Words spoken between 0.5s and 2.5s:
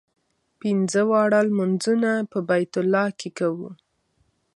پنځه واړه لمونځونه په